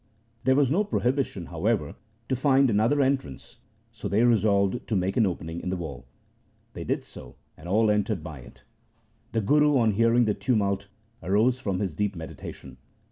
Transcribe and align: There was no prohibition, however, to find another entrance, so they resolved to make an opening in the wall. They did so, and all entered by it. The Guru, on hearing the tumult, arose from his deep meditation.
There 0.45 0.55
was 0.55 0.71
no 0.71 0.83
prohibition, 0.83 1.45
however, 1.45 1.93
to 2.27 2.35
find 2.35 2.71
another 2.71 3.03
entrance, 3.03 3.57
so 3.91 4.07
they 4.07 4.23
resolved 4.23 4.87
to 4.87 4.95
make 4.95 5.15
an 5.15 5.27
opening 5.27 5.61
in 5.61 5.69
the 5.69 5.77
wall. 5.77 6.07
They 6.73 6.83
did 6.83 7.05
so, 7.05 7.35
and 7.55 7.69
all 7.69 7.91
entered 7.91 8.23
by 8.23 8.39
it. 8.39 8.63
The 9.33 9.41
Guru, 9.41 9.77
on 9.77 9.91
hearing 9.91 10.25
the 10.25 10.33
tumult, 10.33 10.87
arose 11.21 11.59
from 11.59 11.79
his 11.81 11.93
deep 11.93 12.15
meditation. 12.15 12.77